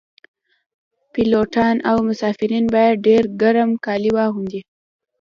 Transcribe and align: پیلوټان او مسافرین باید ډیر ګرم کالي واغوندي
پیلوټان 1.13 1.75
او 1.89 1.97
مسافرین 2.09 2.65
باید 2.75 2.95
ډیر 3.07 3.23
ګرم 3.41 3.69
کالي 3.85 4.11
واغوندي 4.13 4.61